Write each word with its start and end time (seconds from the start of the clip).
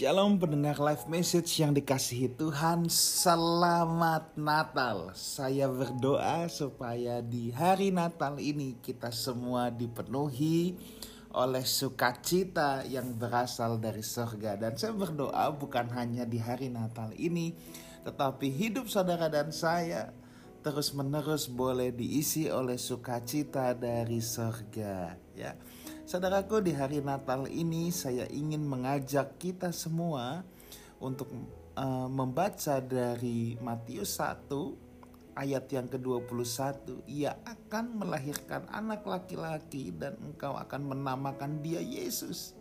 Shalom 0.00 0.40
pendengar 0.40 0.80
live 0.80 1.12
message 1.12 1.60
yang 1.60 1.76
dikasihi 1.76 2.32
Tuhan. 2.32 2.88
Selamat 2.88 4.32
Natal. 4.32 5.12
Saya 5.12 5.68
berdoa 5.68 6.48
supaya 6.48 7.20
di 7.20 7.52
hari 7.52 7.92
Natal 7.92 8.40
ini 8.40 8.80
kita 8.80 9.12
semua 9.12 9.68
dipenuhi 9.68 10.72
oleh 11.36 11.68
sukacita 11.68 12.80
yang 12.88 13.12
berasal 13.12 13.76
dari 13.76 14.00
surga 14.00 14.56
Dan 14.56 14.80
saya 14.80 14.96
berdoa 14.96 15.52
bukan 15.52 15.92
hanya 15.92 16.24
di 16.24 16.40
hari 16.40 16.72
Natal 16.72 17.12
ini 17.20 17.52
Tetapi 18.00 18.48
hidup 18.56 18.88
saudara 18.88 19.28
dan 19.28 19.52
saya 19.52 20.16
terus 20.64 20.96
menerus 20.96 21.44
boleh 21.44 21.92
diisi 21.92 22.48
oleh 22.48 22.76
sukacita 22.76 23.72
dari 23.76 24.20
surga 24.20 25.16
ya 25.32 25.56
Saudaraku, 26.10 26.58
di 26.58 26.74
hari 26.74 26.98
Natal 26.98 27.46
ini 27.46 27.94
saya 27.94 28.26
ingin 28.34 28.66
mengajak 28.66 29.38
kita 29.38 29.70
semua 29.70 30.42
untuk 30.98 31.30
uh, 31.78 32.10
membaca 32.10 32.82
dari 32.82 33.54
Matius 33.62 34.18
1 34.18 34.50
ayat 35.38 35.70
yang 35.70 35.86
ke-21. 35.86 37.06
Ia 37.06 37.38
akan 37.46 38.02
melahirkan 38.02 38.66
anak 38.74 39.06
laki-laki 39.06 39.94
dan 39.94 40.18
engkau 40.18 40.58
akan 40.58 40.90
menamakan 40.90 41.62
dia 41.62 41.78
Yesus. 41.78 42.58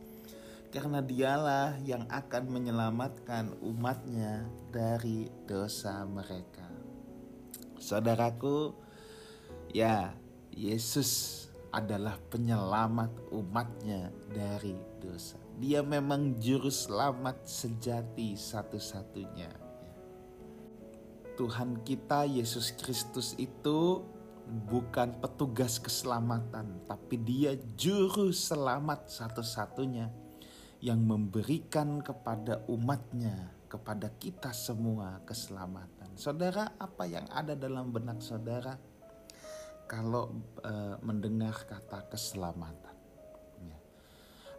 Karena 0.69 1.01
dialah 1.01 1.81
yang 1.81 2.05
akan 2.05 2.53
menyelamatkan 2.53 3.57
umatnya 3.65 4.45
dari 4.69 5.25
dosa 5.49 6.05
mereka. 6.05 6.69
Saudaraku, 7.81 8.77
ya 9.73 10.13
Yesus 10.53 11.48
adalah 11.69 12.17
penyelamat 12.29 13.29
umatnya 13.33 14.09
dari 14.29 14.73
dosa. 14.97 15.37
Dia 15.59 15.85
memang 15.85 16.39
juru 16.41 16.71
selamat 16.71 17.45
sejati 17.45 18.33
satu-satunya. 18.33 19.51
Tuhan 21.37 21.85
kita 21.87 22.27
Yesus 22.27 22.75
Kristus 22.75 23.31
itu 23.39 24.03
bukan 24.67 25.21
petugas 25.21 25.77
keselamatan, 25.77 26.83
tapi 26.89 27.15
dia 27.21 27.55
juru 27.77 28.33
selamat 28.33 29.07
satu-satunya 29.07 30.09
yang 30.83 30.99
memberikan 30.99 31.99
kepada 32.01 32.65
umatnya, 32.67 33.51
kepada 33.69 34.09
kita 34.17 34.51
semua 34.51 35.21
keselamatan. 35.23 36.11
Saudara, 36.15 36.75
apa 36.75 37.07
yang 37.07 37.27
ada 37.31 37.55
dalam 37.55 37.93
benak 37.93 38.19
saudara? 38.19 38.75
Kalau 39.89 40.29
e, 40.61 41.01
mendengar 41.01 41.65
kata 41.65 42.05
keselamatan. 42.13 42.93
Ya. 43.65 43.77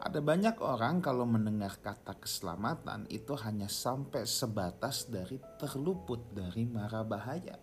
Ada 0.02 0.18
banyak 0.18 0.58
orang 0.58 0.98
kalau 0.98 1.22
mendengar 1.22 1.78
kata 1.78 2.18
keselamatan 2.18 3.06
itu 3.06 3.38
hanya 3.38 3.70
sampai 3.70 4.26
sebatas 4.26 5.06
dari 5.06 5.38
terluput 5.54 6.34
dari 6.34 6.66
mara 6.66 7.06
bahaya. 7.06 7.54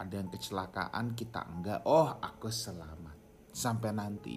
Ada 0.00 0.14
yang 0.24 0.32
kecelakaan 0.32 1.12
kita 1.12 1.44
enggak, 1.44 1.84
oh 1.84 2.16
aku 2.18 2.48
selamat. 2.48 3.20
Sampai 3.54 3.92
nanti 3.94 4.34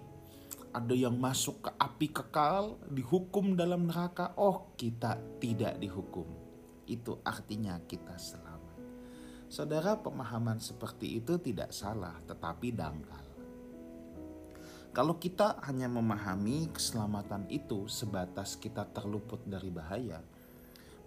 ada 0.75 0.93
yang 0.93 1.17
masuk 1.17 1.65
ke 1.65 1.71
api 1.73 2.07
kekal, 2.13 2.77
dihukum 2.91 3.57
dalam 3.57 3.89
neraka, 3.89 4.37
oh 4.37 4.75
kita 4.77 5.17
tidak 5.41 5.79
dihukum. 5.81 6.27
Itu 6.85 7.17
artinya 7.25 7.81
kita 7.81 8.13
selamat. 8.13 8.56
Saudara, 9.47 9.95
pemahaman 9.95 10.59
seperti 10.59 11.23
itu 11.23 11.39
tidak 11.39 11.71
salah, 11.71 12.19
tetapi 12.27 12.75
dangkal. 12.75 13.23
Kalau 14.91 15.15
kita 15.15 15.63
hanya 15.63 15.87
memahami 15.87 16.67
keselamatan 16.75 17.47
itu 17.47 17.87
sebatas 17.87 18.59
kita 18.59 18.83
terluput 18.91 19.39
dari 19.47 19.71
bahaya, 19.71 20.19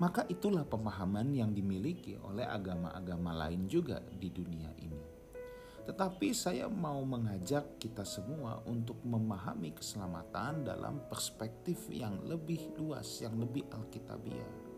maka 0.00 0.24
itulah 0.32 0.64
pemahaman 0.64 1.36
yang 1.36 1.52
dimiliki 1.52 2.16
oleh 2.24 2.48
agama-agama 2.48 3.36
lain 3.44 3.68
juga 3.68 4.00
di 4.00 4.32
dunia 4.32 4.72
ini. 4.80 5.04
Tetapi 5.84 6.32
saya 6.32 6.64
mau 6.64 7.04
mengajak 7.04 7.76
kita 7.76 8.08
semua 8.08 8.64
untuk 8.64 9.04
memahami 9.04 9.76
keselamatan 9.76 10.64
dalam 10.64 11.04
perspektif 11.12 11.92
yang 11.92 12.24
lebih 12.24 12.72
luas, 12.80 13.20
yang 13.20 13.36
lebih 13.36 13.68
alkitabiah. 13.68 14.69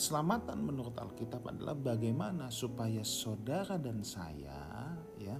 Keselamatan 0.00 0.64
menurut 0.64 0.96
Alkitab 0.96 1.44
adalah 1.44 1.76
bagaimana 1.76 2.48
supaya 2.48 3.04
saudara 3.04 3.76
dan 3.76 4.00
saya 4.00 4.96
ya 5.20 5.36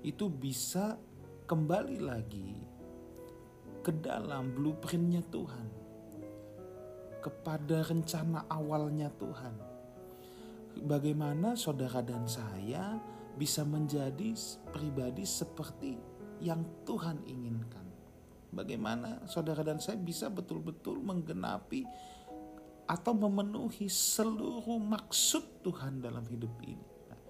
itu 0.00 0.24
bisa 0.32 0.96
kembali 1.44 2.00
lagi 2.00 2.56
ke 3.84 3.92
dalam 4.00 4.56
blueprintnya 4.56 5.20
Tuhan 5.28 5.68
kepada 7.20 7.84
rencana 7.84 8.48
awalnya 8.48 9.12
Tuhan. 9.20 9.54
Bagaimana 10.80 11.52
saudara 11.52 12.00
dan 12.00 12.24
saya 12.24 12.96
bisa 13.36 13.68
menjadi 13.68 14.32
pribadi 14.72 15.28
seperti 15.28 16.00
yang 16.40 16.64
Tuhan 16.88 17.20
inginkan? 17.28 17.84
Bagaimana 18.48 19.28
saudara 19.28 19.60
dan 19.60 19.76
saya 19.76 20.00
bisa 20.00 20.32
betul-betul 20.32 21.04
menggenapi 21.04 21.84
atau 22.90 23.14
memenuhi 23.14 23.86
seluruh 23.86 24.82
maksud 24.82 25.62
Tuhan 25.62 26.02
dalam 26.02 26.26
hidup 26.26 26.50
ini. 26.66 26.90
Nah, 27.06 27.20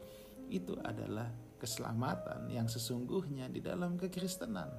itu 0.49 0.73
adalah 0.81 1.29
keselamatan 1.61 2.49
yang 2.49 2.65
sesungguhnya 2.65 3.53
di 3.53 3.61
dalam 3.61 4.01
kekristenan. 4.01 4.73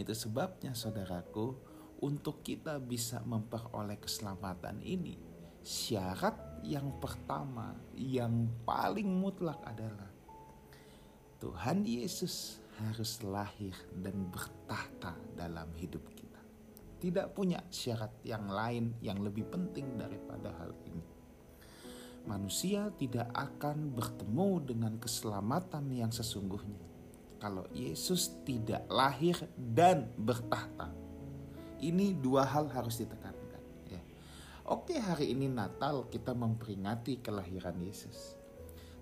Itu 0.00 0.16
sebabnya 0.16 0.72
saudaraku, 0.72 1.60
untuk 2.00 2.40
kita 2.40 2.80
bisa 2.80 3.20
memperoleh 3.20 4.00
keselamatan 4.00 4.80
ini, 4.80 5.20
syarat 5.60 6.64
yang 6.64 6.96
pertama 6.96 7.76
yang 7.92 8.48
paling 8.64 9.10
mutlak 9.10 9.60
adalah 9.68 10.08
Tuhan 11.38 11.84
Yesus 11.84 12.64
harus 12.80 13.20
lahir 13.26 13.74
dan 13.92 14.30
bertahta 14.30 15.18
dalam 15.34 15.68
hidup 15.76 16.02
tidak 16.98 17.34
punya 17.34 17.62
syarat 17.70 18.10
yang 18.26 18.50
lain 18.50 18.94
yang 19.02 19.22
lebih 19.22 19.46
penting 19.46 19.98
daripada 19.98 20.50
hal 20.58 20.74
ini. 20.86 21.06
Manusia 22.26 22.92
tidak 22.98 23.32
akan 23.32 23.94
bertemu 23.94 24.50
dengan 24.66 24.94
keselamatan 25.00 25.88
yang 25.94 26.12
sesungguhnya 26.12 26.88
kalau 27.38 27.64
Yesus 27.70 28.42
tidak 28.42 28.84
lahir 28.90 29.38
dan 29.54 30.10
bertahta. 30.18 30.90
Ini 31.78 32.18
dua 32.18 32.42
hal 32.42 32.66
harus 32.74 32.98
ditekankan. 32.98 33.62
Ya. 33.86 34.02
Oke 34.66 34.98
hari 34.98 35.30
ini 35.30 35.46
Natal 35.46 36.10
kita 36.10 36.34
memperingati 36.34 37.22
kelahiran 37.22 37.78
Yesus. 37.78 38.34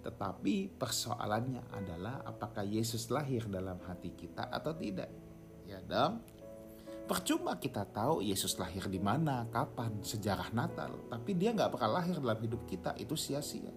Tetapi 0.04 0.76
persoalannya 0.76 1.72
adalah 1.72 2.22
apakah 2.22 2.62
Yesus 2.62 3.10
lahir 3.10 3.48
dalam 3.48 3.80
hati 3.88 4.12
kita 4.12 4.52
atau 4.52 4.76
tidak. 4.76 5.10
Ya 5.66 5.82
dong. 5.82 6.22
Percuma 7.06 7.54
kita 7.54 7.86
tahu 7.86 8.18
Yesus 8.18 8.58
lahir 8.58 8.90
di 8.90 8.98
mana, 8.98 9.46
kapan, 9.54 10.02
sejarah 10.02 10.50
Natal, 10.50 10.90
tapi 11.06 11.38
dia 11.38 11.54
nggak 11.54 11.78
bakal 11.78 11.94
lahir 11.94 12.18
dalam 12.18 12.34
hidup 12.42 12.66
kita, 12.66 12.98
itu 12.98 13.14
sia-sia. 13.14 13.70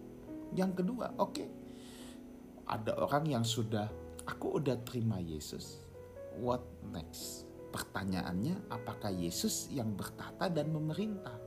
Yang 0.57 0.81
kedua, 0.81 1.13
oke, 1.13 1.37
okay, 1.37 1.49
ada 2.65 2.97
orang 2.97 3.29
yang 3.29 3.45
sudah, 3.45 3.85
aku 4.25 4.57
udah 4.57 4.81
terima 4.81 5.21
Yesus, 5.21 5.77
what 6.41 6.65
next? 6.89 7.45
Pertanyaannya, 7.69 8.73
apakah 8.73 9.13
Yesus 9.13 9.69
yang 9.69 9.93
bertata 9.93 10.49
dan 10.49 10.73
memerintah? 10.73 11.37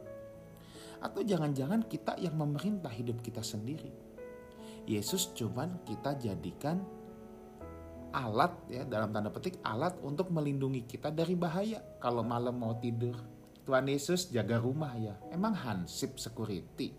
Atau 1.03 1.27
jangan-jangan 1.27 1.91
kita 1.91 2.15
yang 2.23 2.39
memerintah 2.39 2.95
hidup 2.95 3.19
kita 3.27 3.43
sendiri? 3.43 3.91
Yesus 4.87 5.35
cuman 5.35 5.83
kita 5.83 6.15
jadikan 6.15 6.79
alat 8.13 8.53
ya 8.69 8.85
dalam 8.85 9.11
tanda 9.11 9.33
petik 9.33 9.59
alat 9.65 9.97
untuk 10.05 10.29
melindungi 10.29 10.85
kita 10.85 11.09
dari 11.09 11.35
bahaya 11.35 11.81
kalau 11.99 12.21
malam 12.23 12.61
mau 12.61 12.77
tidur. 12.77 13.17
Tuhan 13.63 13.89
Yesus 13.89 14.31
jaga 14.31 14.59
rumah 14.59 14.93
ya. 14.99 15.15
Emang 15.33 15.55
hansip 15.55 16.19
security. 16.19 16.93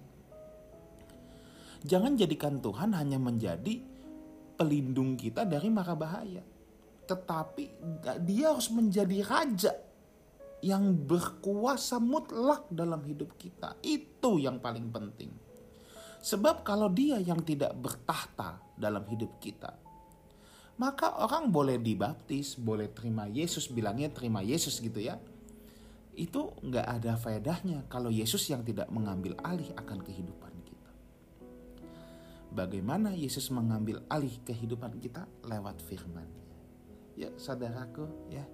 Jangan 1.83 2.15
jadikan 2.15 2.63
Tuhan 2.63 2.95
hanya 2.95 3.19
menjadi 3.19 3.83
pelindung 4.55 5.19
kita 5.19 5.43
dari 5.43 5.67
mara 5.67 5.93
bahaya. 5.93 6.39
Tetapi 7.03 7.63
dia 8.23 8.55
harus 8.55 8.71
menjadi 8.71 9.19
raja 9.27 9.73
yang 10.63 10.95
berkuasa 10.95 11.99
mutlak 11.99 12.71
dalam 12.71 13.03
hidup 13.03 13.35
kita. 13.35 13.75
Itu 13.83 14.39
yang 14.39 14.63
paling 14.63 14.88
penting. 14.88 15.31
Sebab 16.23 16.63
kalau 16.63 16.88
dia 16.88 17.19
yang 17.19 17.43
tidak 17.43 17.75
bertahta 17.75 18.63
dalam 18.79 19.03
hidup 19.11 19.43
kita, 19.43 19.75
maka 20.73 21.21
orang 21.21 21.53
boleh 21.53 21.77
dibaptis, 21.77 22.57
boleh 22.57 22.89
terima 22.89 23.29
Yesus, 23.29 23.69
bilangnya 23.69 24.09
terima 24.09 24.41
Yesus 24.41 24.81
gitu 24.81 24.97
ya. 24.97 25.21
Itu 26.13 26.53
nggak 26.61 26.87
ada 27.01 27.13
faedahnya 27.17 27.85
kalau 27.89 28.09
Yesus 28.09 28.45
yang 28.49 28.65
tidak 28.65 28.89
mengambil 28.89 29.37
alih 29.45 29.69
akan 29.77 29.99
kehidupan 30.01 30.53
kita. 30.65 30.91
Bagaimana 32.53 33.13
Yesus 33.13 33.49
mengambil 33.49 34.01
alih 34.09 34.33
kehidupan 34.45 34.97
kita 35.01 35.25
lewat 35.45 35.81
firman-Nya. 35.85 36.45
Ya 37.13 37.29
saudaraku 37.37 38.09
ya, 38.33 38.45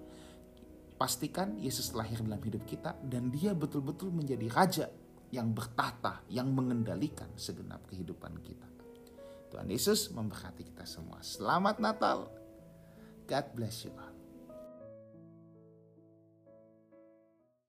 pastikan 1.00 1.56
Yesus 1.56 1.96
lahir 1.96 2.20
dalam 2.20 2.44
hidup 2.44 2.68
kita 2.68 3.00
dan 3.08 3.32
dia 3.32 3.56
betul-betul 3.56 4.12
menjadi 4.12 4.48
raja 4.52 4.88
yang 5.32 5.56
bertata, 5.56 6.20
yang 6.28 6.52
mengendalikan 6.52 7.32
segenap 7.40 7.88
kehidupan 7.88 8.36
kita. 8.44 8.79
Tuhan 9.50 9.70
Yesus 9.70 10.14
memberkati 10.14 10.62
kita 10.62 10.86
semua. 10.86 11.20
Selamat 11.26 11.82
Natal. 11.82 12.30
God 13.26 13.46
bless 13.54 13.86
you. 13.86 14.09